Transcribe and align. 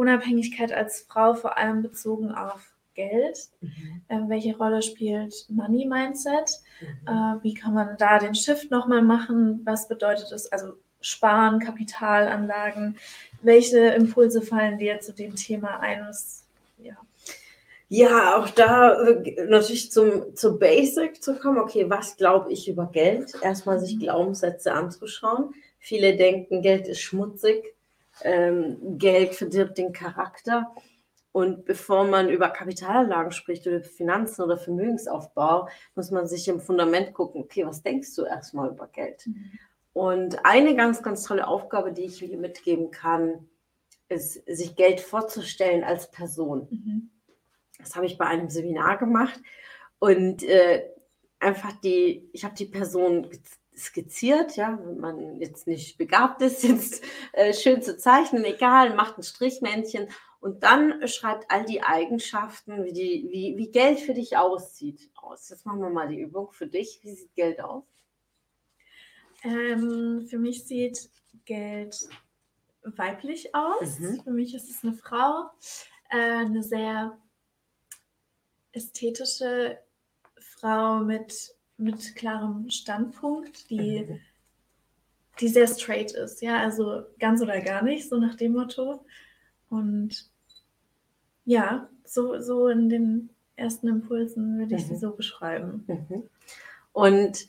Unabhängigkeit 0.00 0.72
als 0.72 1.02
Frau 1.02 1.34
vor 1.34 1.58
allem 1.58 1.82
bezogen 1.82 2.32
auf 2.32 2.72
Geld. 2.94 3.50
Mhm. 3.60 4.02
Äh, 4.08 4.28
welche 4.28 4.56
Rolle 4.56 4.80
spielt 4.80 5.34
Money 5.50 5.84
Mindset? 5.86 6.62
Mhm. 6.80 7.06
Äh, 7.06 7.44
wie 7.44 7.52
kann 7.52 7.74
man 7.74 7.96
da 7.98 8.18
den 8.18 8.34
Shift 8.34 8.70
nochmal 8.70 9.02
machen? 9.02 9.60
Was 9.64 9.88
bedeutet 9.88 10.32
es? 10.32 10.50
Also 10.50 10.72
Sparen, 11.02 11.60
Kapitalanlagen. 11.60 12.96
Welche 13.42 13.78
Impulse 13.88 14.40
fallen 14.40 14.78
dir 14.78 15.00
zu 15.00 15.12
dem 15.12 15.36
Thema 15.36 15.80
ein? 15.80 16.06
Ja. 16.78 16.96
Ja, 17.90 18.38
auch 18.38 18.48
da 18.48 18.94
äh, 19.02 19.44
natürlich 19.48 19.92
zum, 19.92 20.34
zu 20.34 20.58
Basic 20.58 21.22
zu 21.22 21.38
kommen. 21.38 21.58
Okay, 21.58 21.90
was 21.90 22.16
glaube 22.16 22.50
ich 22.50 22.68
über 22.68 22.86
Geld? 22.86 23.34
Erstmal 23.42 23.80
sich 23.80 23.96
mhm. 23.96 24.00
Glaubenssätze 24.00 24.72
anzuschauen. 24.72 25.52
Viele 25.78 26.16
denken, 26.16 26.62
Geld 26.62 26.88
ist 26.88 27.00
schmutzig 27.00 27.74
ähm, 28.24 28.98
Geld 28.98 29.34
verdirbt 29.34 29.78
den 29.78 29.92
Charakter. 29.92 30.74
Und 31.32 31.64
bevor 31.64 32.04
man 32.04 32.28
über 32.28 32.48
Kapitalanlagen 32.48 33.30
spricht 33.30 33.66
oder 33.66 33.82
Finanzen 33.82 34.42
oder 34.42 34.58
Vermögensaufbau, 34.58 35.68
muss 35.94 36.10
man 36.10 36.26
sich 36.26 36.48
im 36.48 36.60
Fundament 36.60 37.14
gucken, 37.14 37.42
okay, 37.42 37.64
was 37.64 37.82
denkst 37.82 38.16
du 38.16 38.24
erstmal 38.24 38.70
über 38.70 38.88
Geld? 38.88 39.26
Mhm. 39.26 39.58
Und 39.92 40.44
eine 40.44 40.74
ganz, 40.74 41.02
ganz 41.02 41.22
tolle 41.22 41.46
Aufgabe, 41.46 41.92
die 41.92 42.04
ich 42.04 42.18
hier 42.18 42.36
mitgeben 42.36 42.90
kann, 42.90 43.48
ist, 44.08 44.44
sich 44.46 44.74
Geld 44.74 45.00
vorzustellen 45.00 45.84
als 45.84 46.10
Person. 46.10 46.66
Mhm. 46.70 47.10
Das 47.78 47.94
habe 47.94 48.06
ich 48.06 48.18
bei 48.18 48.26
einem 48.26 48.50
Seminar 48.50 48.98
gemacht 48.98 49.40
und 49.98 50.42
äh, 50.42 50.84
einfach 51.38 51.72
die, 51.80 52.28
ich 52.32 52.44
habe 52.44 52.54
die 52.54 52.66
Person 52.66 53.28
skizziert, 53.80 54.56
ja, 54.56 54.78
wenn 54.82 54.98
man 54.98 55.40
jetzt 55.40 55.66
nicht 55.66 55.98
begabt 55.98 56.42
ist, 56.42 56.62
jetzt 56.64 57.04
äh, 57.32 57.52
schön 57.52 57.82
zu 57.82 57.96
zeichnen, 57.96 58.44
egal, 58.44 58.94
macht 58.94 59.18
ein 59.18 59.22
Strichmännchen 59.22 60.08
und 60.40 60.62
dann 60.62 61.06
schreibt 61.06 61.50
all 61.50 61.64
die 61.64 61.82
Eigenschaften, 61.82 62.84
wie, 62.84 62.92
die, 62.92 63.28
wie, 63.30 63.56
wie 63.56 63.70
Geld 63.70 64.00
für 64.00 64.14
dich 64.14 64.36
aussieht, 64.36 65.10
aus. 65.30 65.48
Jetzt 65.48 65.66
machen 65.66 65.80
wir 65.80 65.90
mal 65.90 66.08
die 66.08 66.20
Übung 66.20 66.52
für 66.52 66.66
dich. 66.66 67.00
Wie 67.02 67.14
sieht 67.14 67.34
Geld 67.34 67.60
aus? 67.60 67.84
Ähm, 69.42 70.26
für 70.28 70.38
mich 70.38 70.66
sieht 70.66 71.10
Geld 71.44 72.08
weiblich 72.82 73.54
aus. 73.54 73.98
Mhm. 73.98 74.22
Für 74.22 74.30
mich 74.30 74.54
ist 74.54 74.70
es 74.70 74.82
eine 74.82 74.94
Frau, 74.94 75.50
äh, 76.10 76.16
eine 76.16 76.62
sehr 76.62 77.18
ästhetische 78.72 79.78
Frau 80.38 80.98
mit 81.00 81.54
mit 81.80 82.14
klarem 82.14 82.70
Standpunkt, 82.70 83.70
die, 83.70 84.06
mhm. 84.08 84.20
die 85.40 85.48
sehr 85.48 85.66
straight 85.66 86.12
ist. 86.12 86.42
Ja, 86.42 86.58
also 86.58 87.02
ganz 87.18 87.42
oder 87.42 87.60
gar 87.60 87.82
nicht, 87.82 88.08
so 88.08 88.18
nach 88.18 88.34
dem 88.34 88.52
Motto. 88.52 89.04
Und 89.68 90.28
ja, 91.44 91.88
so, 92.04 92.40
so 92.40 92.68
in 92.68 92.88
den 92.88 93.30
ersten 93.56 93.88
Impulsen 93.88 94.58
würde 94.58 94.76
ich 94.76 94.84
mhm. 94.84 94.88
sie 94.88 94.96
so 94.96 95.12
beschreiben. 95.12 95.84
Mhm. 95.86 96.22
Und 96.92 97.48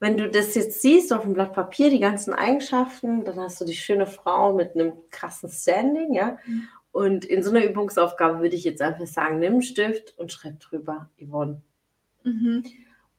wenn 0.00 0.16
du 0.16 0.28
das 0.28 0.54
jetzt 0.54 0.82
siehst 0.82 1.12
auf 1.12 1.22
dem 1.22 1.32
Blatt 1.32 1.54
Papier, 1.54 1.88
die 1.88 2.00
ganzen 2.00 2.34
Eigenschaften, 2.34 3.24
dann 3.24 3.40
hast 3.40 3.60
du 3.60 3.64
die 3.64 3.74
schöne 3.74 4.06
Frau 4.06 4.52
mit 4.52 4.74
einem 4.74 4.92
krassen 5.10 5.48
Standing, 5.48 6.14
ja. 6.14 6.38
Mhm. 6.46 6.68
Und 6.92 7.24
in 7.24 7.42
so 7.42 7.50
einer 7.50 7.64
Übungsaufgabe 7.64 8.40
würde 8.40 8.54
ich 8.54 8.62
jetzt 8.62 8.80
einfach 8.80 9.06
sagen, 9.06 9.40
nimm 9.40 9.54
einen 9.54 9.62
Stift 9.62 10.16
und 10.16 10.30
schreib 10.30 10.60
drüber, 10.60 11.10
Yvonne. 11.18 11.60
Mhm. 12.22 12.64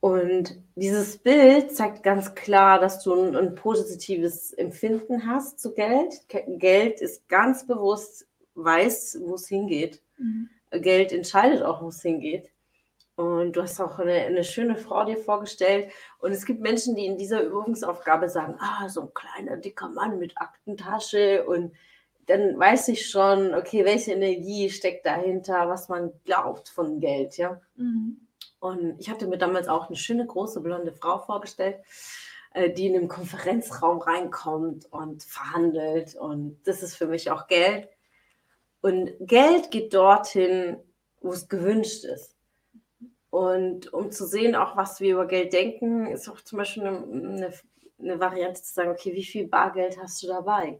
Und 0.05 0.61
dieses 0.75 1.17
Bild 1.17 1.75
zeigt 1.75 2.03
ganz 2.03 2.35
klar, 2.35 2.77
dass 2.77 3.01
du 3.01 3.11
ein, 3.11 3.35
ein, 3.35 3.55
positives 3.55 4.53
Empfinden 4.53 5.25
hast 5.25 5.59
zu 5.59 5.73
Geld. 5.73 6.27
Geld 6.29 7.01
ist 7.01 7.27
ganz 7.27 7.65
bewusst, 7.65 8.27
weiß, 8.53 9.17
wo 9.21 9.33
es 9.33 9.47
hingeht. 9.47 10.03
Mhm. 10.19 10.51
Geld 10.69 11.11
entscheidet 11.11 11.63
auch, 11.63 11.81
wo 11.81 11.87
es 11.87 12.03
hingeht. 12.03 12.51
Und 13.15 13.53
du 13.53 13.63
hast 13.63 13.81
auch 13.81 13.97
eine, 13.97 14.13
eine, 14.13 14.43
schöne 14.43 14.75
Frau 14.75 15.05
dir 15.05 15.17
vorgestellt. 15.17 15.91
Und 16.19 16.33
es 16.33 16.45
gibt 16.45 16.61
Menschen, 16.61 16.95
die 16.95 17.07
in 17.07 17.17
dieser 17.17 17.41
Übungsaufgabe 17.41 18.29
sagen, 18.29 18.57
ah, 18.59 18.87
so 18.87 19.01
ein 19.01 19.13
kleiner, 19.15 19.57
dicker 19.57 19.89
Mann 19.89 20.19
mit 20.19 20.37
Aktentasche. 20.37 21.47
Und 21.47 21.73
dann 22.27 22.59
weiß 22.59 22.89
ich 22.89 23.09
schon, 23.09 23.55
okay, 23.55 23.83
welche 23.85 24.11
Energie 24.11 24.69
steckt 24.69 25.07
dahinter, 25.07 25.67
was 25.67 25.89
man 25.89 26.11
glaubt 26.25 26.69
von 26.69 26.99
Geld, 26.99 27.37
ja. 27.37 27.59
Mhm. 27.75 28.24
Und 28.59 28.99
ich 28.99 29.09
hatte 29.09 29.27
mir 29.27 29.37
damals 29.37 29.67
auch 29.67 29.87
eine 29.87 29.95
schöne, 29.95 30.25
große, 30.25 30.61
blonde 30.61 30.91
Frau 30.91 31.19
vorgestellt, 31.19 31.77
äh, 32.53 32.71
die 32.71 32.87
in 32.87 32.93
den 32.93 33.07
Konferenzraum 33.07 33.99
reinkommt 33.99 34.91
und 34.91 35.23
verhandelt. 35.23 36.15
Und 36.15 36.59
das 36.65 36.81
ist 36.81 36.95
für 36.95 37.07
mich 37.07 37.29
auch 37.29 37.47
Geld. 37.47 37.89
Und 38.81 39.11
Geld 39.19 39.71
geht 39.71 39.93
dorthin, 39.93 40.77
wo 41.21 41.31
es 41.31 41.47
gewünscht 41.47 42.05
ist. 42.05 42.35
Und 43.29 43.91
um 43.93 44.11
zu 44.11 44.25
sehen, 44.25 44.55
auch 44.55 44.77
was 44.77 45.01
wir 45.01 45.13
über 45.13 45.27
Geld 45.27 45.51
denken, 45.53 46.07
ist 46.07 46.29
auch 46.29 46.39
zum 46.41 46.59
Beispiel 46.59 46.83
eine, 46.83 46.97
eine, 47.03 47.53
eine 47.99 48.19
Variante 48.19 48.61
zu 48.61 48.73
sagen, 48.73 48.91
okay, 48.91 49.13
wie 49.13 49.25
viel 49.25 49.47
Bargeld 49.47 49.99
hast 50.01 50.23
du 50.23 50.27
dabei? 50.27 50.79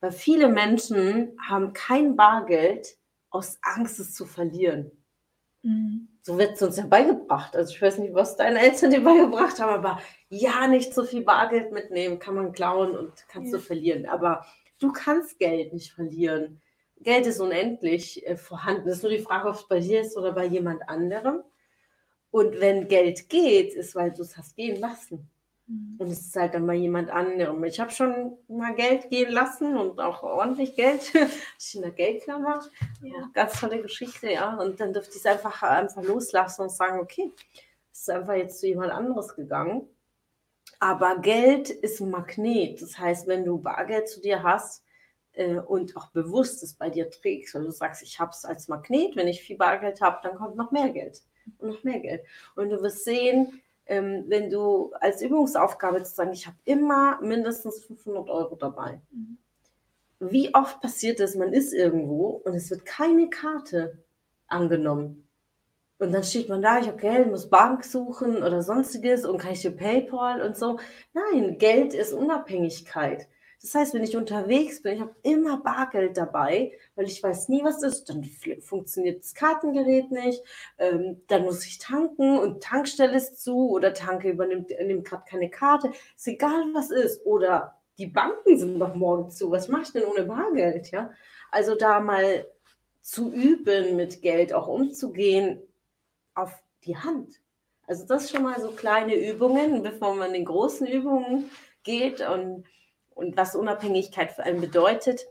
Weil 0.00 0.12
viele 0.12 0.48
Menschen 0.48 1.36
haben 1.40 1.72
kein 1.72 2.14
Bargeld 2.14 2.96
aus 3.30 3.58
Angst, 3.62 3.98
es 3.98 4.14
zu 4.14 4.26
verlieren. 4.26 4.92
Mhm 5.62 6.13
so 6.26 6.38
wird 6.38 6.54
es 6.54 6.62
uns 6.62 6.78
ja 6.78 6.86
beigebracht. 6.86 7.54
Also 7.54 7.74
ich 7.74 7.82
weiß 7.82 7.98
nicht, 7.98 8.14
was 8.14 8.36
deine 8.36 8.58
Eltern 8.58 8.90
dir 8.90 9.04
beigebracht 9.04 9.60
haben, 9.60 9.84
aber 9.84 10.00
ja, 10.30 10.66
nicht 10.66 10.94
so 10.94 11.04
viel 11.04 11.22
Bargeld 11.22 11.70
mitnehmen, 11.70 12.18
kann 12.18 12.34
man 12.34 12.52
klauen 12.52 12.96
und 12.96 13.12
kannst 13.28 13.52
ja. 13.52 13.58
du 13.58 13.62
verlieren. 13.62 14.06
Aber 14.06 14.46
du 14.80 14.90
kannst 14.90 15.38
Geld 15.38 15.74
nicht 15.74 15.92
verlieren. 15.92 16.62
Geld 17.00 17.26
ist 17.26 17.40
unendlich 17.40 18.26
äh, 18.26 18.38
vorhanden. 18.38 18.88
Es 18.88 18.96
ist 18.96 19.02
nur 19.02 19.12
die 19.12 19.18
Frage, 19.18 19.50
ob 19.50 19.56
es 19.56 19.68
bei 19.68 19.80
dir 19.80 20.00
ist 20.00 20.16
oder 20.16 20.32
bei 20.32 20.46
jemand 20.46 20.88
anderem. 20.88 21.42
Und 22.30 22.58
wenn 22.58 22.88
Geld 22.88 23.28
geht, 23.28 23.74
ist, 23.74 23.94
weil 23.94 24.10
du 24.10 24.22
es 24.22 24.38
hast 24.38 24.56
gehen 24.56 24.80
lassen. 24.80 25.28
Mhm. 25.66 25.96
Und 25.98 26.08
es 26.08 26.20
ist 26.20 26.36
halt 26.36 26.54
dann 26.54 26.66
bei 26.66 26.74
jemand 26.74 27.10
anderem. 27.10 27.62
Ich 27.64 27.80
habe 27.80 27.90
schon 27.90 28.36
mal 28.48 28.74
Geld 28.74 29.08
gehen 29.10 29.32
lassen 29.32 29.76
und 29.76 30.00
auch 30.00 30.22
ordentlich 30.22 30.74
Geld. 30.74 31.12
ich 31.58 31.74
in 31.74 31.82
der 31.82 31.90
Geldklammer. 31.90 32.62
Ja. 33.02 33.30
Ganz 33.32 33.60
tolle 33.60 33.80
Geschichte, 33.80 34.30
ja. 34.30 34.56
Und 34.56 34.80
dann 34.80 34.92
dürfte 34.92 35.12
ich 35.12 35.18
es 35.18 35.26
einfach, 35.26 35.62
einfach 35.62 36.02
loslassen 36.02 36.62
und 36.62 36.70
sagen, 36.70 37.00
okay, 37.00 37.32
es 37.92 38.00
ist 38.00 38.10
einfach 38.10 38.34
jetzt 38.34 38.60
zu 38.60 38.66
jemand 38.66 38.92
anderes 38.92 39.34
gegangen. 39.34 39.88
Aber 40.80 41.18
Geld 41.18 41.70
ist 41.70 42.00
ein 42.00 42.10
Magnet. 42.10 42.82
Das 42.82 42.98
heißt, 42.98 43.26
wenn 43.26 43.44
du 43.44 43.58
Bargeld 43.58 44.08
zu 44.08 44.20
dir 44.20 44.42
hast 44.42 44.84
äh, 45.32 45.56
und 45.56 45.96
auch 45.96 46.10
bewusst 46.10 46.62
es 46.62 46.74
bei 46.74 46.90
dir 46.90 47.10
trägst, 47.10 47.54
weil 47.54 47.64
du 47.64 47.70
sagst, 47.70 48.02
ich 48.02 48.20
habe 48.20 48.32
es 48.32 48.44
als 48.44 48.68
Magnet, 48.68 49.16
wenn 49.16 49.28
ich 49.28 49.42
viel 49.42 49.56
Bargeld 49.56 50.00
habe, 50.02 50.18
dann 50.22 50.36
kommt 50.36 50.56
noch 50.56 50.72
mehr 50.72 50.90
Geld 50.90 51.22
und 51.58 51.70
noch 51.70 51.84
mehr 51.84 52.00
Geld. 52.00 52.24
Und 52.56 52.70
du 52.70 52.82
wirst 52.82 53.04
sehen, 53.04 53.62
ähm, 53.86 54.24
wenn 54.28 54.50
du 54.50 54.92
als 55.00 55.22
Übungsaufgabe 55.22 56.02
zu 56.02 56.14
sagen, 56.14 56.32
ich 56.32 56.46
habe 56.46 56.56
immer 56.64 57.20
mindestens 57.20 57.84
500 57.84 58.28
Euro 58.30 58.56
dabei. 58.56 59.00
Mhm. 59.10 59.38
Wie 60.20 60.54
oft 60.54 60.80
passiert 60.80 61.20
es, 61.20 61.34
man 61.34 61.52
ist 61.52 61.72
irgendwo 61.72 62.40
und 62.44 62.54
es 62.54 62.70
wird 62.70 62.86
keine 62.86 63.28
Karte 63.28 63.98
angenommen. 64.46 65.28
Und 65.98 66.12
dann 66.12 66.24
steht 66.24 66.48
man 66.48 66.62
da, 66.62 66.78
ich 66.78 66.88
habe 66.88 66.98
Geld, 66.98 67.30
muss 67.30 67.48
Bank 67.48 67.84
suchen 67.84 68.38
oder 68.38 68.62
sonstiges 68.62 69.24
und 69.24 69.38
kann 69.38 69.52
ich 69.52 69.62
dir 69.62 69.70
PayPal 69.70 70.42
und 70.42 70.56
so. 70.56 70.78
Nein, 71.12 71.58
Geld 71.58 71.94
ist 71.94 72.12
Unabhängigkeit. 72.12 73.28
Das 73.64 73.74
heißt, 73.74 73.94
wenn 73.94 74.04
ich 74.04 74.14
unterwegs 74.14 74.82
bin, 74.82 74.96
ich 74.96 75.00
habe 75.00 75.16
immer 75.22 75.56
Bargeld 75.56 76.18
dabei, 76.18 76.72
weil 76.96 77.06
ich 77.06 77.22
weiß 77.22 77.48
nie, 77.48 77.64
was 77.64 77.82
ist. 77.82 78.10
Dann 78.10 78.22
funktioniert 78.60 79.24
das 79.24 79.32
Kartengerät 79.32 80.10
nicht. 80.10 80.42
Ähm, 80.76 81.22
dann 81.28 81.44
muss 81.44 81.64
ich 81.64 81.78
tanken 81.78 82.38
und 82.38 82.62
Tankstelle 82.62 83.16
ist 83.16 83.42
zu 83.42 83.70
oder 83.70 83.94
Tanke 83.94 84.28
übernimmt 84.28 84.68
nimmt 84.68 85.06
gerade 85.06 85.24
keine 85.26 85.48
Karte. 85.48 85.92
Ist 86.14 86.28
egal, 86.28 86.66
was 86.74 86.90
ist. 86.90 87.24
Oder 87.24 87.80
die 87.96 88.06
Banken 88.06 88.58
sind 88.58 88.76
noch 88.76 88.94
morgen 88.94 89.30
zu. 89.30 89.50
Was 89.50 89.68
mache 89.68 89.84
ich 89.84 89.92
denn 89.92 90.04
ohne 90.04 90.24
Bargeld? 90.24 90.90
Ja? 90.90 91.10
Also 91.50 91.74
da 91.74 92.00
mal 92.00 92.46
zu 93.00 93.32
üben, 93.32 93.96
mit 93.96 94.20
Geld 94.20 94.52
auch 94.52 94.68
umzugehen, 94.68 95.62
auf 96.34 96.52
die 96.84 96.98
Hand. 96.98 97.40
Also 97.86 98.04
das 98.04 98.30
schon 98.30 98.42
mal 98.42 98.60
so 98.60 98.72
kleine 98.72 99.14
Übungen, 99.14 99.82
bevor 99.82 100.14
man 100.14 100.34
in 100.34 100.44
großen 100.44 100.86
Übungen 100.86 101.50
geht 101.82 102.20
und 102.20 102.66
und 103.14 103.36
was 103.36 103.56
Unabhängigkeit 103.56 104.32
für 104.32 104.42
einen 104.42 104.60
bedeutet. 104.60 105.26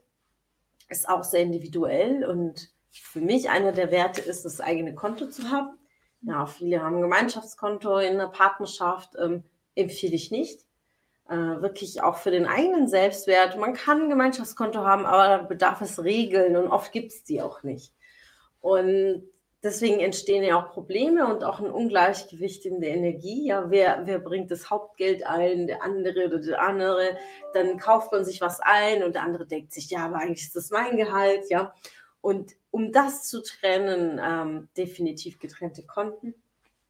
ist 0.89 1.09
auch 1.09 1.23
sehr 1.23 1.41
individuell 1.41 2.25
und 2.25 2.69
für 2.91 3.21
mich 3.21 3.49
einer 3.49 3.71
der 3.71 3.91
Werte 3.91 4.21
ist, 4.21 4.45
das 4.45 4.61
eigene 4.61 4.93
Konto 4.93 5.27
zu 5.27 5.49
haben. 5.49 5.77
Ja, 6.21 6.45
viele 6.45 6.81
haben 6.81 6.97
ein 6.97 7.01
Gemeinschaftskonto 7.01 7.97
in 7.97 8.13
einer 8.13 8.29
Partnerschaft, 8.29 9.15
ähm, 9.19 9.43
empfehle 9.75 10.15
ich 10.15 10.31
nicht. 10.31 10.61
Äh, 11.29 11.35
wirklich 11.35 12.01
auch 12.03 12.17
für 12.17 12.31
den 12.31 12.45
eigenen 12.45 12.87
Selbstwert. 12.87 13.57
Man 13.57 13.73
kann 13.73 14.03
ein 14.03 14.09
Gemeinschaftskonto 14.09 14.81
haben, 14.81 15.05
aber 15.05 15.27
da 15.27 15.37
bedarf 15.37 15.81
es 15.81 16.03
Regeln 16.03 16.55
und 16.55 16.67
oft 16.67 16.91
gibt 16.91 17.11
es 17.11 17.23
die 17.23 17.41
auch 17.41 17.63
nicht. 17.63 17.93
Und 18.61 19.23
deswegen 19.63 19.99
entstehen 19.99 20.43
ja 20.43 20.57
auch 20.57 20.71
Probleme 20.71 21.25
und 21.27 21.43
auch 21.43 21.59
ein 21.59 21.71
Ungleichgewicht 21.71 22.65
in 22.65 22.81
der 22.81 22.91
Energie. 22.91 23.47
Ja, 23.47 23.69
wer, 23.69 24.01
wer 24.05 24.19
bringt 24.19 24.51
das 24.51 24.69
Hauptgeld 24.69 25.25
ein, 25.25 25.67
der 25.67 25.81
andere 25.81 26.27
oder 26.27 26.39
der 26.39 26.61
andere? 26.61 27.17
Dann 27.53 27.77
kauft 27.77 28.11
man 28.11 28.25
sich 28.25 28.41
was 28.41 28.59
ein 28.59 29.03
und 29.03 29.15
der 29.15 29.23
andere 29.23 29.45
denkt 29.45 29.73
sich, 29.73 29.89
ja, 29.89 30.05
aber 30.05 30.17
eigentlich 30.17 30.43
ist 30.43 30.55
das 30.55 30.69
mein 30.69 30.97
Gehalt, 30.97 31.49
ja. 31.49 31.73
Und 32.21 32.53
um 32.71 32.91
das 32.91 33.23
zu 33.23 33.41
trennen, 33.41 34.19
ähm, 34.23 34.69
definitiv 34.77 35.39
getrennte 35.39 35.83
Konten, 35.83 36.33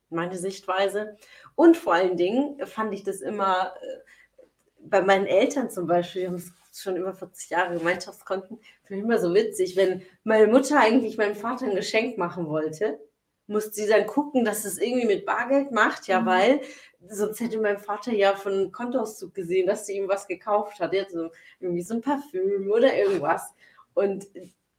meine 0.09 0.37
Sichtweise. 0.37 1.17
Und 1.55 1.77
vor 1.77 1.93
allen 1.93 2.17
Dingen 2.17 2.63
fand 2.65 2.93
ich 2.93 3.03
das 3.03 3.21
immer 3.21 3.73
äh, 3.81 4.47
bei 4.79 5.01
meinen 5.01 5.25
Eltern 5.25 5.69
zum 5.69 5.87
Beispiel, 5.87 6.23
die 6.23 6.27
haben 6.27 6.35
es 6.35 6.53
schon 6.81 6.95
über 6.95 7.13
40 7.13 7.49
Jahre 7.49 7.77
Gemeinschaftskonten, 7.77 8.59
finde 8.83 8.99
ich 8.99 9.05
immer 9.05 9.19
so 9.19 9.33
witzig, 9.33 9.75
wenn 9.75 10.01
meine 10.23 10.47
Mutter 10.47 10.79
eigentlich 10.79 11.17
meinem 11.17 11.35
Vater 11.35 11.65
ein 11.65 11.75
Geschenk 11.75 12.17
machen 12.17 12.47
wollte, 12.47 12.99
musste 13.47 13.73
sie 13.73 13.87
dann 13.87 14.07
gucken, 14.07 14.45
dass 14.45 14.65
es 14.65 14.77
irgendwie 14.77 15.05
mit 15.05 15.25
Bargeld 15.25 15.71
macht, 15.71 16.07
ja, 16.07 16.21
mhm. 16.21 16.25
weil 16.25 16.61
sonst 17.09 17.39
hätte 17.39 17.59
mein 17.59 17.79
Vater 17.79 18.13
ja 18.13 18.35
von 18.35 18.53
einem 18.53 18.71
Kontoauszug 18.71 19.33
gesehen, 19.33 19.67
dass 19.67 19.85
sie 19.85 19.97
ihm 19.97 20.07
was 20.07 20.27
gekauft 20.27 20.79
hat, 20.79 20.93
jetzt 20.93 21.13
so 21.13 21.29
irgendwie 21.59 21.81
so 21.81 21.95
ein 21.95 22.01
Parfüm 22.01 22.71
oder 22.71 22.95
irgendwas. 22.95 23.53
Und 23.93 24.27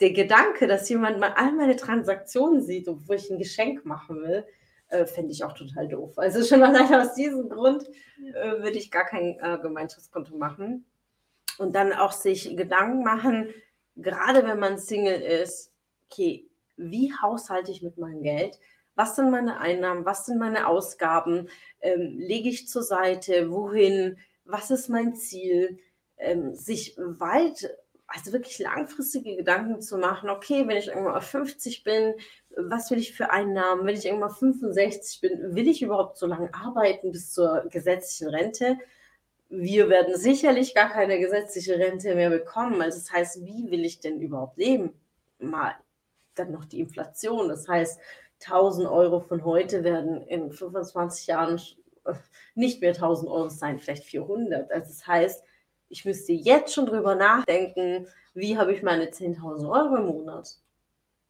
der 0.01 0.13
Gedanke, 0.13 0.67
dass 0.67 0.89
jemand 0.89 1.21
mal 1.21 1.35
all 1.37 1.53
meine 1.53 1.77
Transaktionen 1.77 2.63
sieht, 2.63 2.89
wo 2.89 3.13
ich 3.13 3.31
ein 3.31 3.39
Geschenk 3.39 3.85
machen 3.85 4.23
will, 4.23 4.45
äh, 4.89 5.07
fände 5.07 5.33
ich 5.33 5.45
auch 5.45 5.53
total 5.53 5.87
doof. 5.89 6.19
Also 6.19 6.43
schon 6.43 6.63
allein 6.63 6.93
aus 6.95 7.15
diesem 7.15 7.49
Grund 7.49 7.89
äh, 8.19 8.63
würde 8.63 8.79
ich 8.79 8.91
gar 8.91 9.05
kein 9.05 9.39
äh, 9.41 9.59
Gemeinschaftskonto 9.61 10.37
machen 10.37 10.87
und 11.59 11.75
dann 11.75 11.93
auch 11.93 12.13
sich 12.13 12.57
Gedanken 12.57 13.03
machen, 13.03 13.53
gerade 13.97 14.45
wenn 14.45 14.59
man 14.59 14.79
Single 14.79 15.21
ist, 15.21 15.73
okay, 16.11 16.49
wie 16.77 17.13
haushalte 17.23 17.71
ich 17.71 17.83
mit 17.83 17.99
meinem 17.99 18.23
Geld? 18.23 18.59
Was 18.97 19.17
sind 19.17 19.31
meine 19.31 19.59
Einnahmen? 19.59 20.05
Was 20.05 20.27
sind 20.27 20.39
meine 20.39 20.67
Ausgaben? 20.67 21.49
Ähm, 21.81 22.17
lege 22.19 22.49
ich 22.49 22.69
zur 22.69 22.83
Seite? 22.83 23.51
Wohin? 23.51 24.19
Was 24.45 24.71
ist 24.71 24.89
mein 24.89 25.15
Ziel? 25.15 25.79
Ähm, 26.17 26.55
sich 26.55 26.97
weit, 26.97 27.77
also 28.07 28.33
wirklich 28.33 28.59
langfristige 28.59 29.37
Gedanken 29.37 29.81
zu 29.81 29.99
machen, 29.99 30.31
okay, 30.31 30.69
wenn 30.69 30.77
ich 30.77 30.89
irgendwann 30.89 31.17
auf 31.17 31.25
50 31.25 31.83
bin, 31.83 32.15
was 32.57 32.91
will 32.91 32.99
ich 32.99 33.17
für 33.17 33.31
Einnahmen? 33.31 33.85
Wenn 33.85 33.97
ich 33.97 34.07
irgendwann 34.07 34.31
65 34.31 35.21
bin, 35.21 35.55
will 35.55 35.67
ich 35.67 35.83
überhaupt 35.83 36.17
so 36.19 36.27
lange 36.27 36.55
arbeiten 36.55 37.11
bis 37.11 37.33
zur 37.33 37.65
gesetzlichen 37.69 38.29
Rente? 38.29 38.79
Wir 39.57 39.89
werden 39.89 40.17
sicherlich 40.17 40.75
gar 40.75 40.91
keine 40.91 41.19
gesetzliche 41.19 41.79
Rente 41.79 42.15
mehr 42.15 42.31
bekommen. 42.31 42.81
Also 42.83 42.99
das 42.99 43.13
heißt, 43.13 43.45
wie 43.45 43.71
will 43.71 43.85
ich 43.85 44.01
denn 44.01 44.21
überhaupt 44.21 44.57
leben? 44.59 44.93
Mal 45.39 45.75
dann 46.35 46.51
noch 46.51 46.65
die 46.65 46.81
Inflation. 46.81 47.49
Das 47.49 47.69
heißt, 47.69 47.99
1000 48.45 48.89
Euro 48.89 49.21
von 49.21 49.45
heute 49.45 49.85
werden 49.85 50.23
in 50.23 50.51
25 50.53 51.27
Jahren 51.27 51.61
nicht 52.55 52.81
mehr 52.81 52.93
1000 52.93 53.31
Euro 53.31 53.49
sein, 53.49 53.79
vielleicht 53.79 54.05
400. 54.05 54.71
Also 54.71 54.89
das 54.89 55.07
heißt, 55.07 55.45
ich 55.89 56.05
müsste 56.05 56.33
jetzt 56.33 56.75
schon 56.75 56.87
drüber 56.87 57.15
nachdenken, 57.15 58.09
wie 58.35 58.59
habe 58.59 58.73
ich 58.75 58.83
meine 58.83 59.07
10.000 59.07 59.71
Euro 59.71 59.97
im 59.97 60.07
Monat 60.07 60.59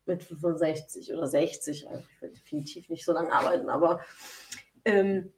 mit 0.06 0.22
65 0.22 1.12
oder 1.12 1.26
60. 1.26 1.88
Also 1.88 2.02
ich 2.10 2.22
werde 2.22 2.34
definitiv 2.34 2.88
nicht 2.88 3.04
so 3.04 3.12
lange 3.12 3.32
arbeiten, 3.32 3.68
aber 3.68 4.00
ähm, 4.84 5.32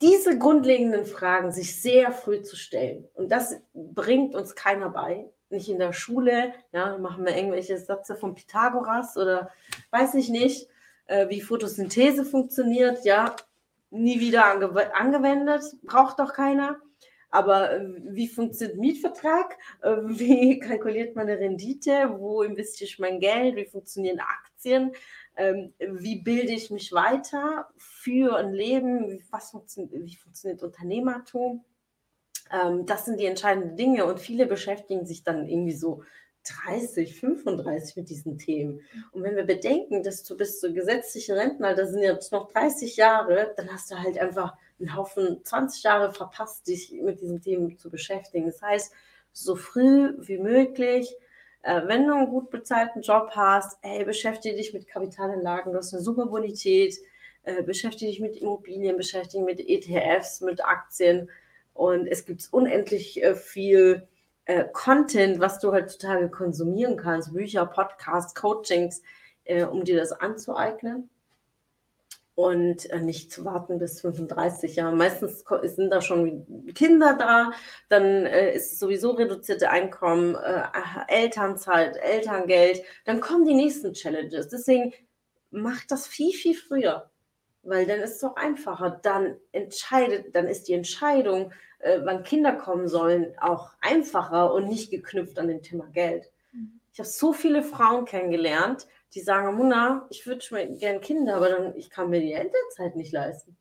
diese 0.00 0.38
grundlegenden 0.38 1.06
Fragen 1.06 1.50
sich 1.52 1.80
sehr 1.80 2.12
früh 2.12 2.42
zu 2.42 2.56
stellen. 2.56 3.08
Und 3.14 3.30
das 3.30 3.60
bringt 3.74 4.34
uns 4.34 4.54
keiner 4.54 4.90
bei. 4.90 5.30
Nicht 5.50 5.68
in 5.68 5.78
der 5.78 5.92
Schule, 5.92 6.52
ja, 6.72 6.98
machen 6.98 7.24
wir 7.24 7.34
irgendwelche 7.34 7.78
Sätze 7.78 8.16
von 8.16 8.34
Pythagoras 8.34 9.16
oder 9.16 9.50
weiß 9.90 10.14
ich 10.14 10.28
nicht, 10.28 10.68
äh, 11.06 11.28
wie 11.28 11.40
Photosynthese 11.40 12.24
funktioniert, 12.24 13.04
ja, 13.04 13.34
nie 13.90 14.20
wieder 14.20 14.44
ange 14.44 14.94
angewendet, 14.94 15.62
braucht 15.82 16.18
doch 16.18 16.34
keiner. 16.34 16.76
Aber 17.30 17.72
äh, 17.72 17.84
wie 18.04 18.28
funktioniert 18.28 18.78
Mietvertrag? 18.78 19.58
Äh, 19.82 19.96
wie 20.04 20.58
kalkuliert 20.60 21.16
man 21.16 21.28
eine 21.28 21.38
Rendite? 21.38 22.14
Wo 22.18 22.42
investiere 22.42 22.88
ich 22.88 22.98
mein 22.98 23.20
Geld? 23.20 23.56
Wie 23.56 23.66
funktionieren 23.66 24.20
Aktien? 24.20 24.92
Ähm, 25.38 25.72
wie 25.78 26.16
bilde 26.16 26.52
ich 26.52 26.70
mich 26.70 26.92
weiter 26.92 27.68
für 27.76 28.36
ein 28.36 28.52
Leben, 28.52 29.24
was 29.30 29.52
funktioniert, 29.52 29.92
wie 30.04 30.16
funktioniert 30.16 30.62
Unternehmertum. 30.62 31.64
Ähm, 32.50 32.84
das 32.86 33.04
sind 33.04 33.20
die 33.20 33.26
entscheidenden 33.26 33.76
Dinge 33.76 34.04
und 34.04 34.20
viele 34.20 34.46
beschäftigen 34.46 35.06
sich 35.06 35.22
dann 35.22 35.48
irgendwie 35.48 35.76
so 35.76 36.02
30, 36.66 37.20
35 37.20 37.96
mit 37.96 38.10
diesen 38.10 38.38
Themen. 38.38 38.80
Und 39.12 39.22
wenn 39.22 39.36
wir 39.36 39.44
bedenken, 39.44 40.02
dass 40.02 40.24
du 40.24 40.36
bis 40.36 40.58
zur 40.58 40.70
gesetzlichen 40.72 41.36
Rentenalter 41.36 41.86
sind 41.86 42.02
jetzt 42.02 42.32
noch 42.32 42.50
30 42.50 42.96
Jahre, 42.96 43.52
dann 43.56 43.72
hast 43.72 43.90
du 43.90 43.98
halt 43.98 44.18
einfach 44.18 44.56
einen 44.80 44.96
Haufen 44.96 45.44
20 45.44 45.84
Jahre 45.84 46.12
verpasst, 46.12 46.66
dich 46.66 46.92
mit 46.92 47.20
diesen 47.20 47.40
Themen 47.40 47.78
zu 47.78 47.90
beschäftigen. 47.90 48.46
Das 48.46 48.60
heißt, 48.60 48.92
so 49.32 49.54
früh 49.54 50.14
wie 50.18 50.38
möglich 50.38 51.14
äh, 51.68 51.86
wenn 51.86 52.06
du 52.06 52.14
einen 52.14 52.30
gut 52.30 52.50
bezahlten 52.50 53.02
Job 53.02 53.30
hast, 53.32 53.78
ey, 53.82 54.02
beschäftige 54.04 54.56
dich 54.56 54.72
mit 54.72 54.88
Kapitalanlagen, 54.88 55.72
du 55.72 55.78
hast 55.78 55.92
eine 55.92 56.02
super 56.02 56.26
Bonität, 56.26 56.96
äh, 57.42 57.62
beschäftige 57.62 58.10
dich 58.10 58.20
mit 58.20 58.36
Immobilien, 58.36 58.96
beschäftige 58.96 59.44
dich 59.44 59.58
mit 59.58 59.68
ETFs, 59.68 60.40
mit 60.40 60.64
Aktien. 60.64 61.28
Und 61.74 62.06
es 62.06 62.24
gibt 62.24 62.48
unendlich 62.52 63.22
äh, 63.22 63.34
viel 63.34 64.08
äh, 64.46 64.64
Content, 64.72 65.40
was 65.40 65.58
du 65.58 65.70
heutzutage 65.70 66.30
konsumieren 66.30 66.96
kannst, 66.96 67.34
Bücher, 67.34 67.66
Podcasts, 67.66 68.34
Coachings, 68.34 69.02
äh, 69.44 69.64
um 69.64 69.84
dir 69.84 69.98
das 69.98 70.12
anzueignen 70.12 71.10
und 72.38 72.88
äh, 72.90 73.00
nicht 73.00 73.32
zu 73.32 73.44
warten 73.44 73.80
bis 73.80 74.00
35 74.00 74.76
Jahre. 74.76 74.94
Meistens 74.94 75.44
sind 75.64 75.90
da 75.90 76.00
schon 76.00 76.72
Kinder 76.72 77.16
da, 77.18 77.50
dann 77.88 78.04
äh, 78.26 78.54
ist 78.54 78.78
sowieso 78.78 79.10
reduzierte 79.10 79.70
Einkommen, 79.70 80.36
äh, 80.36 80.62
Elternzeit, 81.08 81.96
Elterngeld, 81.96 82.80
dann 83.06 83.20
kommen 83.20 83.44
die 83.44 83.54
nächsten 83.54 83.92
Challenges. 83.92 84.46
Deswegen 84.50 84.94
macht 85.50 85.90
das 85.90 86.06
viel, 86.06 86.32
viel 86.32 86.54
früher, 86.54 87.10
weil 87.64 87.86
dann 87.86 87.98
ist 87.98 88.18
es 88.18 88.22
auch 88.24 88.36
einfacher. 88.36 89.00
Dann 89.02 89.34
entscheidet, 89.50 90.36
dann 90.36 90.46
ist 90.46 90.68
die 90.68 90.74
Entscheidung, 90.74 91.52
wann 91.80 92.22
Kinder 92.22 92.52
kommen 92.52 92.86
sollen, 92.86 93.34
auch 93.40 93.70
einfacher 93.80 94.52
und 94.52 94.68
nicht 94.68 94.90
geknüpft 94.92 95.38
an 95.40 95.48
den 95.48 95.62
Thema 95.62 95.86
Geld. 95.86 96.30
Ich 96.98 97.00
habe 97.00 97.10
so 97.10 97.32
viele 97.32 97.62
Frauen 97.62 98.06
kennengelernt, 98.06 98.88
die 99.14 99.20
sagen, 99.20 99.54
Muna, 99.54 100.08
ich 100.10 100.26
würde 100.26 100.40
schon 100.40 100.78
gerne 100.78 100.98
Kinder, 100.98 101.36
aber 101.36 101.48
dann, 101.48 101.76
ich 101.76 101.90
kann 101.90 102.10
mir 102.10 102.18
die 102.18 102.32
Elternzeit 102.32 102.96
nicht 102.96 103.12
leisten. 103.12 103.56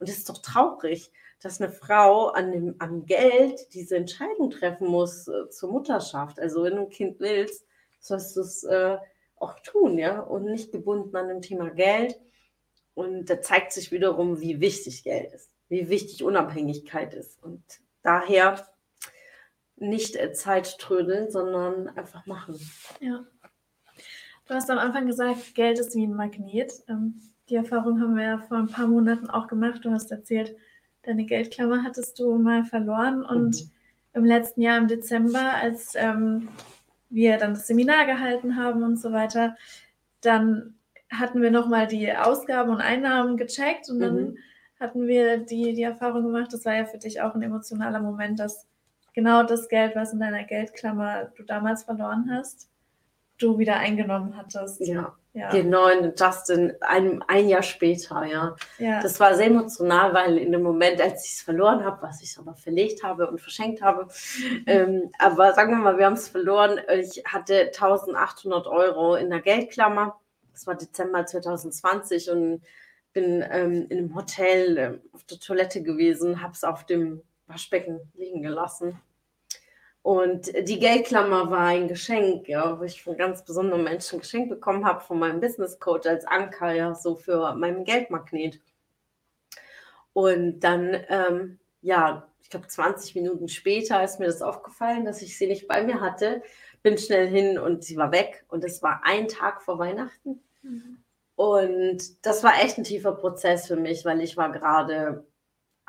Und 0.00 0.08
es 0.08 0.18
ist 0.18 0.28
doch 0.28 0.38
traurig, 0.38 1.12
dass 1.40 1.60
eine 1.60 1.70
Frau 1.70 2.30
an 2.30 2.50
dem, 2.50 2.74
am 2.80 3.06
Geld 3.06 3.72
diese 3.72 3.94
Entscheidung 3.94 4.50
treffen 4.50 4.88
muss 4.88 5.28
äh, 5.28 5.48
zur 5.48 5.70
Mutterschaft. 5.70 6.40
Also 6.40 6.64
wenn 6.64 6.74
du 6.74 6.82
ein 6.82 6.90
Kind 6.90 7.20
willst, 7.20 7.64
sollst 8.00 8.34
du 8.34 8.40
es 8.40 8.64
äh, 8.64 8.98
auch 9.36 9.60
tun, 9.60 9.96
ja, 9.96 10.18
und 10.18 10.46
nicht 10.46 10.72
gebunden 10.72 11.14
an 11.14 11.28
dem 11.28 11.40
Thema 11.40 11.70
Geld. 11.70 12.18
Und 12.94 13.30
da 13.30 13.40
zeigt 13.40 13.70
sich 13.70 13.92
wiederum, 13.92 14.40
wie 14.40 14.60
wichtig 14.60 15.04
Geld 15.04 15.32
ist, 15.32 15.52
wie 15.68 15.88
wichtig 15.88 16.24
Unabhängigkeit 16.24 17.14
ist. 17.14 17.40
Und 17.44 17.62
daher 18.02 18.66
nicht 19.76 20.16
äh, 20.16 20.32
Zeit 20.32 20.78
trödeln, 20.78 21.30
sondern 21.30 21.88
einfach 21.90 22.26
machen. 22.26 22.58
Ja. 23.00 23.24
Du 24.46 24.54
hast 24.54 24.70
am 24.70 24.78
Anfang 24.78 25.06
gesagt, 25.06 25.54
Geld 25.54 25.78
ist 25.78 25.94
wie 25.94 26.06
ein 26.06 26.14
Magnet. 26.14 26.72
Ähm, 26.88 27.20
die 27.48 27.56
Erfahrung 27.56 28.00
haben 28.00 28.16
wir 28.16 28.24
ja 28.24 28.38
vor 28.38 28.58
ein 28.58 28.68
paar 28.68 28.86
Monaten 28.86 29.28
auch 29.28 29.46
gemacht. 29.46 29.84
Du 29.84 29.90
hast 29.90 30.10
erzählt, 30.10 30.56
deine 31.02 31.24
Geldklammer 31.24 31.82
hattest 31.84 32.18
du 32.18 32.36
mal 32.38 32.64
verloren 32.64 33.24
und 33.24 33.56
mhm. 33.56 33.70
im 34.14 34.24
letzten 34.24 34.62
Jahr 34.62 34.78
im 34.78 34.88
Dezember, 34.88 35.54
als 35.54 35.94
ähm, 35.96 36.48
wir 37.10 37.36
dann 37.38 37.54
das 37.54 37.66
Seminar 37.66 38.06
gehalten 38.06 38.56
haben 38.56 38.82
und 38.82 38.96
so 38.96 39.12
weiter, 39.12 39.56
dann 40.20 40.74
hatten 41.10 41.42
wir 41.42 41.50
nochmal 41.50 41.86
die 41.86 42.12
Ausgaben 42.12 42.70
und 42.70 42.80
Einnahmen 42.80 43.36
gecheckt 43.36 43.90
und 43.90 44.00
dann 44.00 44.16
mhm. 44.16 44.38
hatten 44.80 45.06
wir 45.06 45.38
die, 45.38 45.74
die 45.74 45.82
Erfahrung 45.82 46.24
gemacht, 46.24 46.52
das 46.52 46.64
war 46.64 46.74
ja 46.74 46.86
für 46.86 46.98
dich 46.98 47.20
auch 47.20 47.34
ein 47.34 47.42
emotionaler 47.42 48.00
Moment, 48.00 48.40
dass 48.40 48.66
genau 49.14 49.42
das 49.42 49.68
Geld, 49.68 49.94
was 49.96 50.12
in 50.12 50.20
deiner 50.20 50.44
Geldklammer 50.44 51.32
du 51.36 51.42
damals 51.42 51.84
verloren 51.84 52.30
hast, 52.30 52.68
du 53.38 53.58
wieder 53.58 53.76
eingenommen 53.76 54.36
hattest. 54.36 54.80
Ja, 54.80 55.14
ja. 55.32 55.50
genau, 55.50 55.88
in 55.88 56.12
Justin, 56.16 56.74
ein, 56.80 57.22
ein 57.26 57.48
Jahr 57.48 57.62
später, 57.62 58.24
ja. 58.24 58.56
ja. 58.78 59.00
Das 59.00 59.18
war 59.18 59.34
sehr 59.34 59.46
emotional, 59.46 60.14
weil 60.14 60.38
in 60.38 60.52
dem 60.52 60.62
Moment, 60.62 61.00
als 61.00 61.24
ich 61.24 61.32
es 61.32 61.42
verloren 61.42 61.84
habe, 61.84 62.02
was 62.02 62.22
ich 62.22 62.38
aber 62.38 62.54
verlegt 62.54 63.02
habe 63.02 63.28
und 63.28 63.40
verschenkt 63.40 63.82
habe, 63.82 64.08
ähm, 64.66 65.10
aber 65.18 65.52
sagen 65.54 65.72
wir 65.72 65.78
mal, 65.78 65.98
wir 65.98 66.06
haben 66.06 66.14
es 66.14 66.28
verloren, 66.28 66.80
ich 67.00 67.22
hatte 67.26 67.72
1800 67.74 68.66
Euro 68.66 69.16
in 69.16 69.30
der 69.30 69.40
Geldklammer, 69.40 70.20
das 70.52 70.66
war 70.66 70.74
Dezember 70.74 71.24
2020 71.24 72.30
und 72.30 72.62
bin 73.12 73.44
ähm, 73.50 73.86
in 73.88 73.98
einem 73.98 74.14
Hotel 74.14 74.78
äh, 74.78 74.98
auf 75.12 75.24
der 75.24 75.38
Toilette 75.38 75.82
gewesen, 75.82 76.42
habe 76.42 76.52
es 76.52 76.64
auf 76.64 76.84
dem 76.84 77.22
Waschbecken 77.52 78.00
liegen 78.14 78.42
gelassen 78.42 79.00
und 80.02 80.52
die 80.68 80.80
Geldklammer 80.80 81.50
war 81.50 81.66
ein 81.66 81.86
Geschenk, 81.86 82.48
ja, 82.48 82.78
wo 82.78 82.82
ich 82.82 83.02
von 83.02 83.16
ganz 83.16 83.44
besonderen 83.44 83.84
Menschen 83.84 84.18
geschenkt 84.18 84.50
bekommen 84.50 84.84
habe, 84.84 85.00
von 85.00 85.18
meinem 85.18 85.40
Business 85.40 85.78
Coach 85.78 86.08
als 86.08 86.26
Anker, 86.26 86.72
ja, 86.72 86.94
so 86.94 87.14
für 87.14 87.54
meinen 87.54 87.84
Geldmagnet. 87.84 88.60
Und 90.12 90.60
dann, 90.60 90.96
ähm, 91.08 91.60
ja, 91.82 92.28
ich 92.42 92.50
glaube, 92.50 92.66
20 92.66 93.14
Minuten 93.14 93.48
später 93.48 94.02
ist 94.02 94.18
mir 94.18 94.26
das 94.26 94.42
aufgefallen, 94.42 95.04
dass 95.04 95.22
ich 95.22 95.38
sie 95.38 95.46
nicht 95.46 95.68
bei 95.68 95.84
mir 95.84 96.00
hatte. 96.00 96.42
Bin 96.82 96.98
schnell 96.98 97.28
hin 97.28 97.56
und 97.56 97.84
sie 97.84 97.96
war 97.96 98.10
weg. 98.10 98.44
Und 98.48 98.64
es 98.64 98.82
war 98.82 99.02
ein 99.04 99.28
Tag 99.28 99.62
vor 99.62 99.78
Weihnachten. 99.78 100.42
Mhm. 100.62 100.98
Und 101.36 102.26
das 102.26 102.42
war 102.42 102.60
echt 102.60 102.76
ein 102.76 102.84
tiefer 102.84 103.12
Prozess 103.12 103.68
für 103.68 103.76
mich, 103.76 104.04
weil 104.04 104.20
ich 104.20 104.36
war 104.36 104.50
gerade 104.50 105.24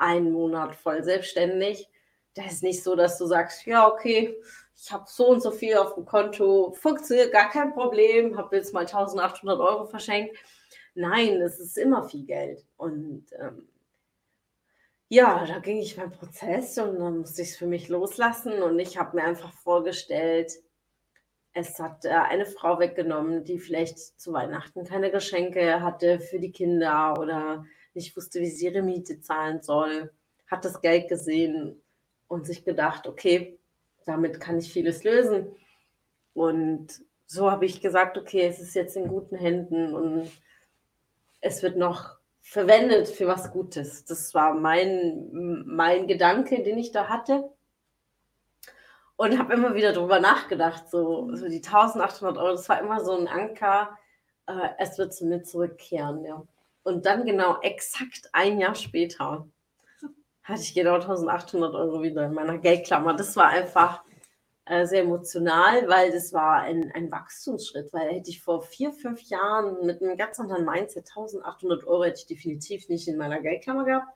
einen 0.04 0.32
Monat 0.32 0.76
voll 0.76 1.02
selbstständig 1.02 1.88
das 2.34 2.54
ist 2.54 2.62
nicht 2.62 2.82
so, 2.82 2.96
dass 2.96 3.18
du 3.18 3.26
sagst, 3.26 3.64
ja, 3.66 3.88
okay, 3.88 4.36
ich 4.76 4.92
habe 4.92 5.04
so 5.06 5.28
und 5.28 5.40
so 5.40 5.50
viel 5.50 5.76
auf 5.76 5.94
dem 5.94 6.04
Konto, 6.04 6.72
funktioniert 6.72 7.32
gar 7.32 7.48
kein 7.50 7.72
Problem, 7.72 8.36
habe 8.36 8.56
jetzt 8.56 8.74
mal 8.74 8.80
1800 8.80 9.60
Euro 9.60 9.86
verschenkt. 9.86 10.36
Nein, 10.94 11.40
es 11.40 11.60
ist 11.60 11.78
immer 11.78 12.08
viel 12.08 12.24
Geld. 12.24 12.64
Und 12.76 13.26
ähm, 13.38 13.68
ja, 15.08 15.46
da 15.46 15.58
ging 15.60 15.78
ich 15.78 15.96
meinen 15.96 16.10
Prozess 16.10 16.76
und 16.78 16.98
dann 16.98 17.18
musste 17.18 17.42
ich 17.42 17.50
es 17.50 17.56
für 17.56 17.66
mich 17.66 17.88
loslassen 17.88 18.62
und 18.62 18.78
ich 18.78 18.98
habe 18.98 19.16
mir 19.16 19.24
einfach 19.24 19.52
vorgestellt, 19.52 20.52
es 21.52 21.78
hat 21.78 22.04
äh, 22.04 22.08
eine 22.08 22.46
Frau 22.46 22.80
weggenommen, 22.80 23.44
die 23.44 23.60
vielleicht 23.60 23.98
zu 23.98 24.32
Weihnachten 24.32 24.84
keine 24.84 25.12
Geschenke 25.12 25.82
hatte 25.82 26.18
für 26.18 26.40
die 26.40 26.50
Kinder 26.50 27.14
oder 27.16 27.64
nicht 27.94 28.16
wusste, 28.16 28.40
wie 28.40 28.50
sie 28.50 28.66
ihre 28.66 28.82
Miete 28.82 29.20
zahlen 29.20 29.62
soll, 29.62 30.12
hat 30.46 30.64
das 30.64 30.80
Geld 30.80 31.08
gesehen 31.08 31.80
und 32.28 32.46
sich 32.46 32.64
gedacht, 32.64 33.06
okay, 33.06 33.58
damit 34.04 34.40
kann 34.40 34.58
ich 34.58 34.72
vieles 34.72 35.04
lösen. 35.04 35.54
Und 36.34 37.02
so 37.26 37.50
habe 37.50 37.66
ich 37.66 37.80
gesagt, 37.80 38.18
okay, 38.18 38.42
es 38.46 38.60
ist 38.60 38.74
jetzt 38.74 38.96
in 38.96 39.08
guten 39.08 39.36
Händen 39.36 39.94
und 39.94 40.30
es 41.40 41.62
wird 41.62 41.76
noch 41.76 42.18
verwendet 42.40 43.08
für 43.08 43.26
was 43.26 43.50
Gutes. 43.50 44.04
Das 44.04 44.34
war 44.34 44.54
mein, 44.54 45.28
mein 45.66 46.06
Gedanke, 46.06 46.62
den 46.62 46.78
ich 46.78 46.92
da 46.92 47.08
hatte. 47.08 47.50
Und 49.16 49.38
habe 49.38 49.54
immer 49.54 49.74
wieder 49.74 49.92
darüber 49.92 50.18
nachgedacht, 50.18 50.90
so, 50.90 51.34
so 51.34 51.48
die 51.48 51.62
1800 51.64 52.36
Euro, 52.36 52.52
das 52.52 52.68
war 52.68 52.80
immer 52.80 53.04
so 53.04 53.16
ein 53.16 53.28
Anker, 53.28 53.96
äh, 54.46 54.70
es 54.78 54.98
wird 54.98 55.14
zu 55.14 55.26
mir 55.26 55.42
zurückkehren. 55.42 56.24
Ja. 56.24 56.44
Und 56.84 57.06
dann 57.06 57.24
genau 57.24 57.60
exakt 57.62 58.28
ein 58.32 58.60
Jahr 58.60 58.74
später 58.74 59.48
hatte 60.42 60.60
ich 60.60 60.74
genau 60.74 60.94
1800 60.94 61.74
Euro 61.74 62.02
wieder 62.02 62.26
in 62.26 62.34
meiner 62.34 62.58
Geldklammer. 62.58 63.14
Das 63.14 63.34
war 63.36 63.48
einfach 63.48 64.04
äh, 64.66 64.86
sehr 64.86 65.02
emotional, 65.02 65.88
weil 65.88 66.12
das 66.12 66.32
war 66.34 66.60
ein, 66.60 66.92
ein 66.92 67.10
Wachstumsschritt, 67.10 67.92
weil 67.92 68.10
hätte 68.14 68.30
ich 68.30 68.42
vor 68.42 68.62
vier, 68.62 68.92
fünf 68.92 69.22
Jahren 69.22 69.86
mit 69.86 70.02
einem 70.02 70.16
ganz 70.18 70.38
anderen 70.38 70.66
Mindset 70.66 71.08
1800 71.08 71.84
Euro 71.86 72.04
hätte 72.04 72.20
ich 72.20 72.26
definitiv 72.26 72.88
nicht 72.90 73.08
in 73.08 73.16
meiner 73.16 73.40
Geldklammer 73.40 73.84
gehabt. 73.84 74.08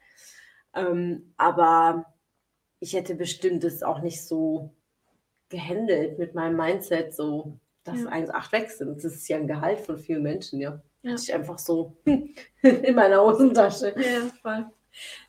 Ähm, 0.75 1.33
aber 1.39 2.05
ich 2.81 2.93
hätte 2.93 3.15
bestimmt 3.15 3.65
es 3.65 3.83
auch 3.83 4.01
nicht 4.01 4.23
so 4.27 4.75
gehandelt 5.49 6.19
mit 6.19 6.35
meinem 6.35 6.57
Mindset, 6.57 7.15
so 7.15 7.59
dass 7.85 8.03
ja. 8.03 8.11
1,8 8.11 8.53
weg 8.53 8.71
sind. 8.71 8.97
Das 9.03 9.15
ist 9.15 9.29
ja 9.29 9.39
ein 9.39 9.49
Gehalt 9.49 9.81
von 9.81 9.99
vielen 9.99 10.23
Menschen, 10.23 10.61
ja. 10.61 10.83
Ja. 11.03 11.13
Hatte 11.13 11.23
ich 11.23 11.35
einfach 11.35 11.59
so 11.59 11.97
in 12.05 12.95
meiner 12.95 13.23
Hosentasche. 13.23 13.95
Ja, 13.97 14.31
voll. 14.43 14.67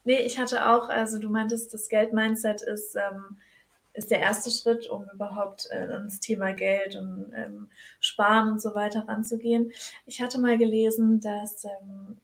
Nee, 0.03 0.21
ich 0.21 0.39
hatte 0.39 0.67
auch, 0.67 0.89
also 0.89 1.19
du 1.19 1.29
meintest, 1.29 1.73
das 1.73 1.89
Geld-Mindset 1.89 2.61
ist, 2.61 2.95
ähm, 2.95 3.37
ist 3.93 4.11
der 4.11 4.19
erste 4.19 4.49
Schritt, 4.49 4.89
um 4.89 5.05
überhaupt 5.13 5.67
äh, 5.71 5.91
ans 5.91 6.19
Thema 6.19 6.53
Geld 6.53 6.95
und 6.95 7.31
ähm, 7.35 7.69
Sparen 7.99 8.53
und 8.53 8.61
so 8.61 8.73
weiter 8.75 9.07
ranzugehen. 9.07 9.71
Ich 10.05 10.21
hatte 10.21 10.39
mal 10.39 10.57
gelesen, 10.57 11.19
dass 11.19 11.65
ähm, 11.65 12.17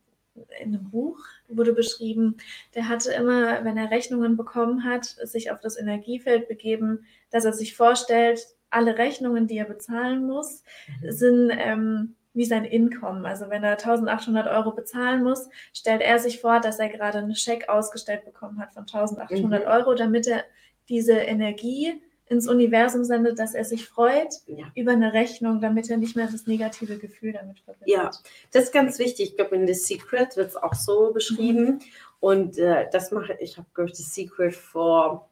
in 0.59 0.73
einem 0.73 0.89
Buch 0.89 1.19
wurde 1.47 1.73
beschrieben, 1.73 2.37
der 2.73 2.89
hatte 2.89 3.11
immer, 3.11 3.63
wenn 3.63 3.77
er 3.77 3.91
Rechnungen 3.91 4.35
bekommen 4.35 4.83
hat, 4.83 5.05
sich 5.05 5.51
auf 5.51 5.59
das 5.59 5.77
Energiefeld 5.77 6.47
begeben, 6.47 7.05
dass 7.31 7.45
er 7.45 7.53
sich 7.53 7.75
vorstellt, 7.75 8.47
alle 8.69 8.97
Rechnungen, 8.97 9.47
die 9.47 9.57
er 9.57 9.65
bezahlen 9.65 10.25
muss, 10.25 10.63
mhm. 11.01 11.11
sind 11.11 11.51
ähm, 11.51 12.15
wie 12.35 12.45
sein 12.45 12.65
Income. 12.65 13.27
Also 13.27 13.49
wenn 13.49 13.63
er 13.63 13.71
1800 13.71 14.47
Euro 14.47 14.71
bezahlen 14.71 15.23
muss, 15.23 15.49
stellt 15.73 16.01
er 16.01 16.19
sich 16.19 16.41
vor, 16.41 16.59
dass 16.59 16.79
er 16.79 16.89
gerade 16.89 17.19
einen 17.19 17.35
Scheck 17.35 17.69
ausgestellt 17.69 18.25
bekommen 18.25 18.59
hat 18.59 18.73
von 18.73 18.83
1800 18.83 19.63
mhm. 19.63 19.71
Euro, 19.71 19.95
damit 19.95 20.27
er 20.27 20.43
diese 20.87 21.13
Energie 21.13 22.01
ins 22.27 22.47
Universum 22.47 23.03
sendet, 23.03 23.37
dass 23.37 23.53
er 23.53 23.65
sich 23.65 23.87
freut 23.87 24.33
ja. 24.47 24.65
über 24.73 24.93
eine 24.93 25.13
Rechnung, 25.13 25.61
damit 25.61 25.89
er 25.89 25.97
nicht 25.97 26.15
mehr 26.15 26.27
das 26.27 26.47
negative 26.47 26.97
Gefühl 26.97 27.33
damit 27.33 27.59
verbindet. 27.59 27.87
Ja, 27.87 28.11
das 28.51 28.65
ist 28.65 28.73
ganz 28.73 28.97
wichtig. 28.97 29.29
Ich 29.29 29.35
glaube, 29.35 29.55
in 29.55 29.67
The 29.67 29.73
Secret 29.73 30.35
wird 30.35 30.49
es 30.49 30.55
auch 30.55 30.73
so 30.73 31.11
beschrieben. 31.13 31.65
Mhm. 31.65 31.79
Und 32.19 32.57
äh, 32.57 32.87
das 32.91 33.11
mache 33.11 33.37
ich, 33.39 33.57
habe, 33.57 33.67
glaube 33.75 33.91
ich, 33.91 33.95
The 33.95 34.03
Secret 34.03 34.55
vor 34.55 35.29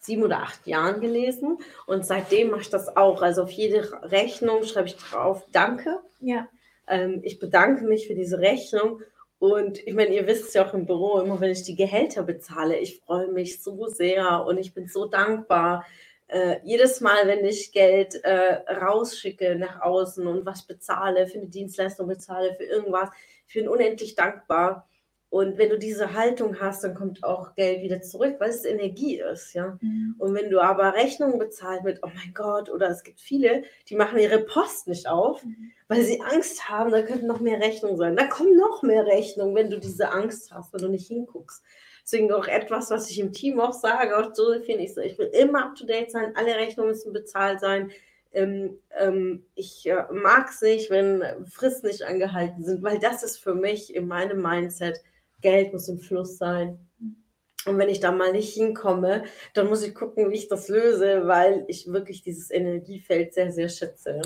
sieben 0.00 0.22
oder 0.22 0.38
acht 0.42 0.66
Jahren 0.66 1.00
gelesen 1.00 1.58
und 1.86 2.06
seitdem 2.06 2.50
mache 2.50 2.62
ich 2.62 2.70
das 2.70 2.96
auch. 2.96 3.22
Also 3.22 3.42
auf 3.44 3.50
jede 3.50 4.02
Rechnung 4.10 4.64
schreibe 4.64 4.88
ich 4.88 4.96
drauf 4.96 5.46
Danke. 5.52 6.00
Ja. 6.20 6.48
Ähm, 6.88 7.20
ich 7.22 7.38
bedanke 7.38 7.84
mich 7.84 8.06
für 8.06 8.14
diese 8.14 8.38
Rechnung 8.38 9.02
und 9.38 9.78
ich 9.86 9.94
meine, 9.94 10.14
ihr 10.14 10.26
wisst 10.26 10.48
es 10.48 10.54
ja 10.54 10.66
auch 10.66 10.74
im 10.74 10.86
Büro, 10.86 11.18
immer 11.18 11.40
wenn 11.40 11.50
ich 11.50 11.62
die 11.62 11.74
Gehälter 11.74 12.22
bezahle, 12.22 12.78
ich 12.78 13.00
freue 13.00 13.28
mich 13.28 13.62
so 13.62 13.86
sehr 13.86 14.44
und 14.44 14.58
ich 14.58 14.74
bin 14.74 14.86
so 14.86 15.06
dankbar. 15.06 15.86
Äh, 16.28 16.60
jedes 16.62 17.00
Mal, 17.00 17.26
wenn 17.26 17.44
ich 17.44 17.72
Geld 17.72 18.22
äh, 18.22 18.60
rausschicke 18.70 19.56
nach 19.56 19.80
außen 19.80 20.26
und 20.26 20.46
was 20.46 20.66
bezahle, 20.66 21.26
für 21.26 21.38
eine 21.38 21.48
Dienstleistung 21.48 22.06
bezahle, 22.06 22.54
für 22.54 22.64
irgendwas, 22.64 23.08
ich 23.48 23.54
bin 23.54 23.66
unendlich 23.66 24.14
dankbar. 24.14 24.86
Und 25.30 25.58
wenn 25.58 25.70
du 25.70 25.78
diese 25.78 26.14
Haltung 26.14 26.58
hast, 26.58 26.82
dann 26.82 26.96
kommt 26.96 27.22
auch 27.22 27.54
Geld 27.54 27.82
wieder 27.82 28.02
zurück, 28.02 28.34
weil 28.40 28.50
es 28.50 28.64
Energie 28.64 29.20
ist, 29.20 29.54
ja. 29.54 29.78
Mhm. 29.80 30.16
Und 30.18 30.34
wenn 30.34 30.50
du 30.50 30.60
aber 30.60 30.94
Rechnungen 30.94 31.38
bezahlst 31.38 31.84
mit, 31.84 32.00
oh 32.02 32.10
mein 32.12 32.34
Gott, 32.34 32.68
oder 32.68 32.90
es 32.90 33.04
gibt 33.04 33.20
viele, 33.20 33.62
die 33.88 33.94
machen 33.94 34.18
ihre 34.18 34.40
Post 34.40 34.88
nicht 34.88 35.08
auf, 35.08 35.44
mhm. 35.44 35.70
weil 35.86 36.02
sie 36.02 36.20
Angst 36.20 36.68
haben, 36.68 36.90
da 36.90 37.02
könnten 37.02 37.28
noch 37.28 37.38
mehr 37.38 37.60
Rechnungen 37.60 37.96
sein. 37.96 38.16
Da 38.16 38.26
kommen 38.26 38.56
noch 38.56 38.82
mehr 38.82 39.06
Rechnungen, 39.06 39.54
wenn 39.54 39.70
du 39.70 39.78
diese 39.78 40.10
Angst 40.10 40.52
hast, 40.52 40.72
wenn 40.72 40.82
du 40.82 40.88
nicht 40.88 41.06
hinguckst. 41.06 41.62
Deswegen 42.02 42.32
auch 42.32 42.48
etwas, 42.48 42.90
was 42.90 43.08
ich 43.08 43.20
im 43.20 43.32
Team 43.32 43.60
auch 43.60 43.72
sage, 43.72 44.18
auch 44.18 44.34
so 44.34 44.52
finde 44.64 44.82
ich 44.82 44.94
so, 44.94 45.00
ich 45.00 45.16
will 45.16 45.28
immer 45.28 45.66
up 45.66 45.76
to 45.76 45.86
date 45.86 46.10
sein, 46.10 46.34
alle 46.34 46.56
Rechnungen 46.56 46.90
müssen 46.90 47.12
bezahlt 47.12 47.60
sein. 47.60 47.92
Ähm, 48.32 48.78
ähm, 48.98 49.44
ich 49.54 49.86
äh, 49.86 50.04
mag 50.10 50.48
es 50.50 50.60
nicht, 50.60 50.90
wenn 50.90 51.22
Fristen 51.46 51.86
nicht 51.86 52.02
angehalten 52.02 52.64
sind, 52.64 52.82
weil 52.82 52.98
das 52.98 53.22
ist 53.22 53.38
für 53.38 53.54
mich 53.54 53.94
in 53.94 54.08
meinem 54.08 54.42
Mindset 54.42 55.00
Geld 55.40 55.72
muss 55.72 55.88
im 55.88 55.98
Fluss 55.98 56.38
sein. 56.38 56.78
Und 57.66 57.76
wenn 57.78 57.88
ich 57.88 58.00
da 58.00 58.10
mal 58.10 58.32
nicht 58.32 58.54
hinkomme, 58.54 59.24
dann 59.54 59.68
muss 59.68 59.82
ich 59.82 59.94
gucken, 59.94 60.30
wie 60.30 60.36
ich 60.36 60.48
das 60.48 60.68
löse, 60.68 61.26
weil 61.26 61.64
ich 61.68 61.86
wirklich 61.88 62.22
dieses 62.22 62.50
Energiefeld 62.50 63.34
sehr, 63.34 63.52
sehr 63.52 63.68
schätze. 63.68 64.22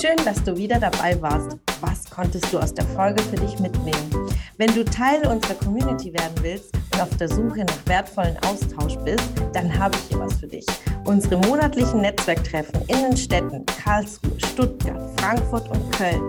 Schön, 0.00 0.16
dass 0.24 0.44
du 0.44 0.54
wieder 0.56 0.78
dabei 0.78 1.20
warst. 1.22 1.56
Was 1.80 2.04
konntest 2.10 2.52
du 2.52 2.58
aus 2.58 2.74
der 2.74 2.84
Folge 2.84 3.22
für 3.22 3.36
dich 3.36 3.58
mitnehmen? 3.58 4.10
Wenn 4.58 4.74
du 4.74 4.84
Teil 4.84 5.26
unserer 5.26 5.54
Community 5.54 6.12
werden 6.12 6.34
willst 6.42 6.74
und 6.92 7.00
auf 7.00 7.16
der 7.16 7.28
Suche 7.28 7.64
nach 7.64 7.86
wertvollen 7.86 8.36
Austausch 8.44 8.96
bist, 8.98 9.24
dann 9.54 9.78
habe 9.78 9.96
ich 9.96 10.08
hier 10.08 10.18
was 10.18 10.34
für 10.34 10.46
dich. 10.46 10.66
Unsere 11.06 11.38
monatlichen 11.46 12.02
Netzwerktreffen 12.02 12.82
in 12.88 13.02
den 13.02 13.16
Städten 13.16 13.64
Karlsruhe, 13.64 14.38
Stuttgart, 14.38 15.18
Frankfurt 15.18 15.70
und 15.70 15.90
Köln. 15.92 16.28